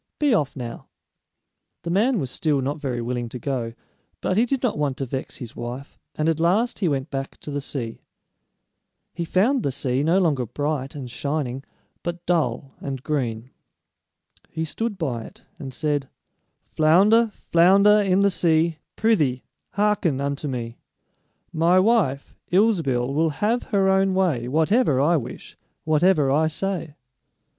Be 0.17 0.33
off 0.33 0.55
now!" 0.55 0.87
The 1.83 1.91
man 1.91 2.17
was 2.17 2.31
still 2.31 2.59
not 2.59 2.81
very 2.81 3.03
willing 3.03 3.29
to 3.29 3.37
go, 3.37 3.73
but 4.19 4.35
he 4.35 4.47
did 4.47 4.63
not 4.63 4.75
want 4.75 4.97
to 4.97 5.05
vex 5.05 5.37
his 5.37 5.55
wife, 5.55 5.99
and 6.15 6.27
at 6.27 6.39
last 6.39 6.79
he 6.79 6.87
went 6.87 7.11
back 7.11 7.37
to 7.41 7.51
the 7.51 7.61
sea. 7.61 8.01
He 9.13 9.25
found 9.25 9.61
the 9.61 9.71
sea 9.71 10.01
no 10.01 10.17
longer 10.17 10.47
bright 10.47 10.95
and 10.95 11.07
shining, 11.07 11.63
but 12.01 12.25
dull 12.25 12.73
and 12.79 13.03
green. 13.03 13.51
He 14.49 14.65
stood 14.65 14.97
by 14.97 15.21
it 15.25 15.45
and 15.59 15.71
said: 15.71 16.09
"Flounder, 16.71 17.27
flounder 17.35 18.01
in 18.01 18.21
the 18.21 18.31
sea, 18.31 18.79
Prythee, 18.95 19.43
hearken 19.73 20.19
unto 20.19 20.47
me: 20.47 20.79
My 21.53 21.77
wife, 21.79 22.35
Ilsebil, 22.51 23.13
will 23.13 23.29
have 23.29 23.61
her 23.65 23.87
own 23.87 24.15
way 24.15 24.47
Whatever 24.47 24.99
I 24.99 25.17
wish, 25.17 25.55
whatever 25.83 26.31
I 26.31 26.47
say." 26.47 26.95